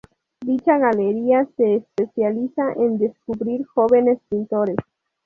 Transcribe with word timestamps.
Dicha 0.43 0.79
galería 0.79 1.45
se 1.55 1.75
especializa 1.75 2.73
en 2.75 2.97
descubrir 2.97 3.63
jóvenes 3.67 4.17
pintores. 4.31 4.77